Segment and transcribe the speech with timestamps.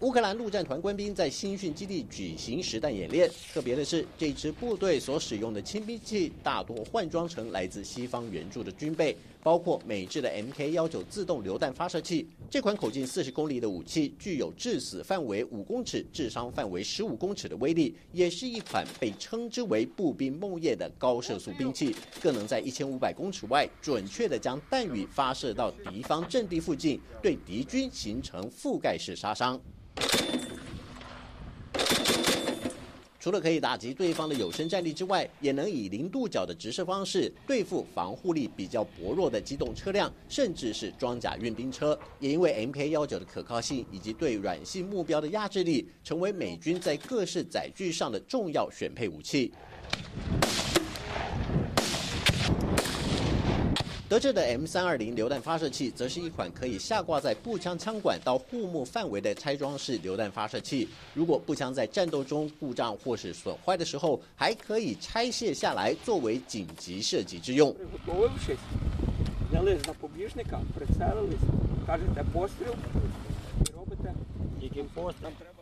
[0.00, 3.30] 乌克兰陆战团官兵在新训基地举行实弹演练。
[3.52, 12.26] 特别的是，这支部队所使用的轻兵器大多换装成来自西方援助的军备，包括美制的 Mk 幺九自动榴弹发射器。
[12.48, 29.60] 这款口径四十公里的武器，具有致死范围五公尺、致伤范围十五公尺的威力，也是一款被称之为步兵梦魇的高射速兵器，更能在一千五百公尺外准确地将弹雨发射到敌方阵地附近，对敌军形成覆盖式杀伤。
[33.22, 41.96] 除了可以打击对方的有生战力之外，也能以零度角的直射方式对付防护力比较薄弱的机动车辆，甚至是装甲运兵车。
[42.18, 49.52] 也因为 Mk 幺九的可靠性以及对软性目标的压制力，成为美军在各式载具上的重要选配武器。
[54.10, 60.88] 德制的 M 三二零榴弹发射器，则是一款可以下挂在步枪枪管到护木范围的拆装式榴弹发射器。
[61.14, 67.72] 如果步枪在战斗中故障或是损坏的时候，还可以拆卸下来作为紧急射击之用。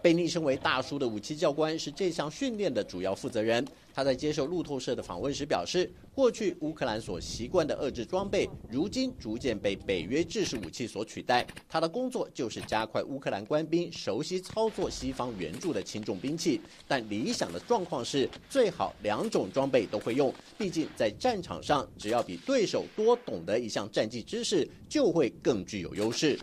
[0.00, 3.66] 被昵称为“大叔”的武器教官是这项训练的主要负责人。
[3.94, 11.44] 他在接受路透社的访问时表示，过去乌克兰所习惯的遏制装备，如今逐渐被北约制式武器所取代。
[11.68, 16.60] 他的工作就是加快乌克兰官兵熟悉操作西方援助的轻重兵器。
[16.86, 20.33] 但理想的状况是，最好两种装备都会用。
[20.56, 26.38] 毕竟在战场上，只要比对手多懂得一项战技知识，就会更具有优势。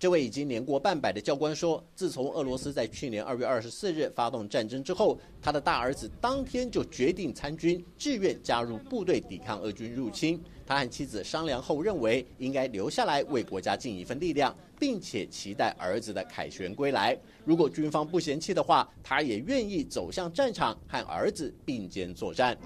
[0.00, 10.42] 这位已经年过半百的教官说：“自从俄罗斯在去年二月二十四日发动战争之后，他的大儿子当天就决定参军，志愿加入部队抵抗俄军入侵。
[10.66, 17.14] 他和妻子商量后认为，应该留下来为国家尽一份力量，并且期待儿子的凯旋归来。
[17.44, 22.56] 如果军方不嫌弃的话，他也愿意走向战场，和儿子并肩作战。”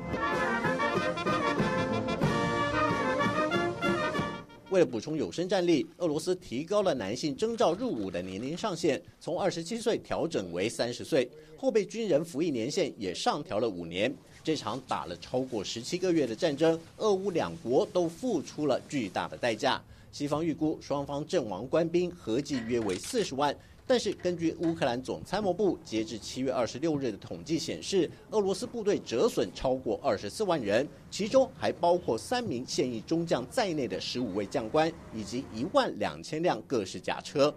[4.75, 11.31] 为了补充有生战力，俄罗斯提高了男性征召入伍的年龄上限，从二十七岁调整为三十岁。
[11.57, 14.13] 后备军人服役年限也上调了五年。
[14.43, 19.81] 这场打了超过十七个月的战争，俄乌两国都付出了巨大的代价。
[20.15, 23.53] 西方预估双方阵亡官兵合计约为四十万。
[23.85, 37.53] 但是，根据乌克兰总参谋部截至七月二十六日的统计显示，俄罗斯部队折损超过二十四万人，其中还包括三名现役中将在内的十五位将官，以及一万两千辆各式甲车。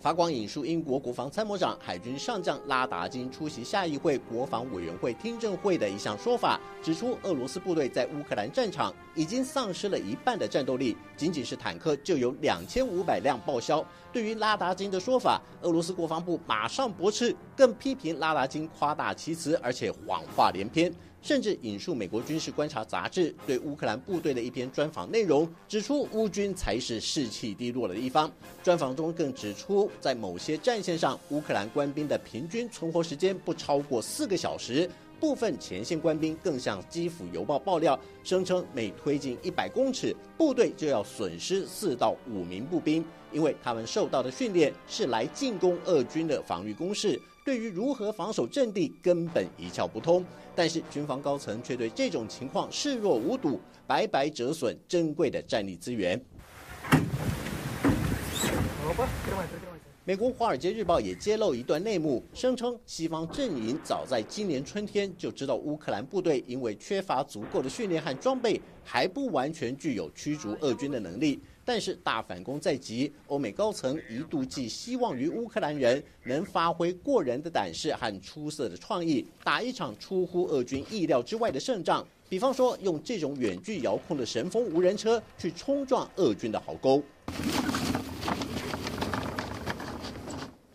[0.00, 13.84] 法广引述英国国防参谋长、海军上将拉达金出席下议会国防委员会听证会的一项说法，指出俄罗斯部队在乌克兰战场已经丧失了一半的战斗力，仅仅是坦克就有两千五百辆报销。
[14.12, 20.92] 对于拉达金的说法，俄罗斯国防部马上驳斥，更批评拉达金夸大其词，而且谎话连篇。
[21.22, 28.32] 甚至引述美国军事观察杂志对乌克兰部队的一篇专访内容，指出乌军才是士气低落的一方。
[28.62, 34.88] 专访中更指出，在某些战线上，乌克兰官兵的平均存活时间不超过四个小时。
[35.20, 47.20] 部分前线官兵更向基辅邮报爆料，声称每推进一百公尺，部队就要损失四到五名步兵，因为他们受到的训练是来进攻俄军的防御工事。
[47.44, 56.18] 对于如何防守阵地根本一窍不通，但是军方高层却对这种情况视若无睹，白白折损珍贵的战力资源。
[60.10, 71.38] 美国《华尔街日报》也揭露一段内幕，声称西方阵营早在今年春天就知道乌克兰部队因为缺乏足够的训练和装备，还不完全具有驱逐俄军的能力。
[71.64, 82.04] 但是大反攻在即，欧美高层一度寄希望于乌克兰人能发挥过人的胆识和出色的创意，打一场出乎俄军意料之外的胜仗。
[82.28, 87.00] 比方说，用这种远距遥控的神风无人车去冲撞俄军的壕沟。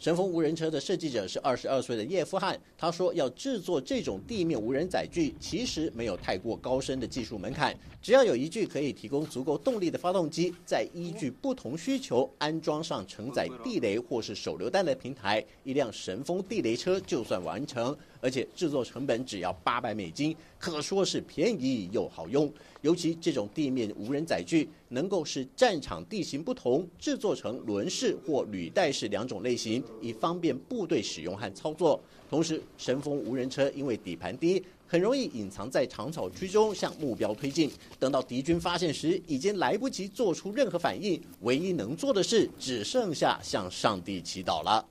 [0.06, 2.56] 神风无人车的设计者是二十二岁的叶夫汉。
[2.78, 17.98] 他说，要制作这种地面无人载具，其实没有太过高深的技术门槛，只要有一具可以提供足够动力的发动机，再依据不同需求安装上承载地雷或是手榴弹的平台，一辆神风地雷车就算完成。
[18.26, 22.52] 而且制作成本只要八百美金，可说是便宜又好用。
[22.82, 32.02] 尤其这种地面无人载具，能够使战场地形不同，制作成轮式或履带式两种类型，以方便部队使用和操作。
[32.28, 34.64] 同时，神风无人车因为底盘低。
[34.88, 37.70] 很容易隐藏在长草区中，向目标推进。
[38.00, 41.22] 等到敌军发现时，已经来不及做出任何反应。
[41.42, 44.84] 唯一能做的事，只剩下向上帝祈祷了。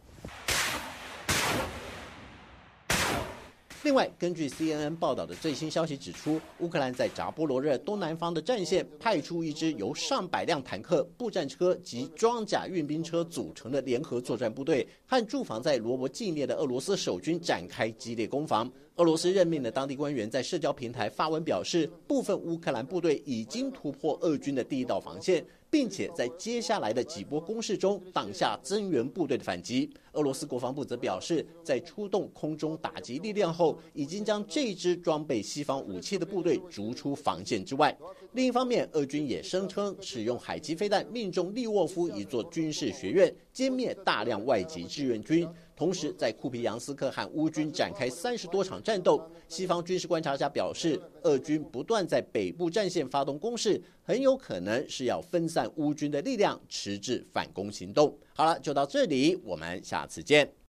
[3.84, 18.72] 另外，根据 CNN 报道的最新消息指出，乌克兰在扎波罗热东南方的战线派出一支由上百辆坦克、步战车及装甲运兵车组成的联合作战部队，和驻防在罗伯境内的俄罗斯守军展开激烈攻防。
[18.96, 25.44] 俄罗斯任命的当地官员在社交平台发文表示，部分乌克兰部队已经突破俄军的第一道防线。
[25.74, 29.90] 并且在接下来的几波攻势中挡下增援部队的反击。
[30.12, 37.92] 俄罗斯国防部则表示，在出动空中打击力量后，已经将这支装备西方武器的部队逐出防线之外。
[38.34, 45.44] 另一方面，俄军也声称使用海基飞弹命中利沃夫一座军事学院，歼灭大量外籍志愿军。
[45.76, 49.28] 同时，在库皮扬斯克和乌军展开三十多场战斗。
[49.48, 58.16] 西方军事观察家表示，俄军不断在北部战线发动攻势，很有可能是要分散乌军的力量，迟滞反攻行动。
[58.34, 60.63] 好了，就到这里，我们下次见。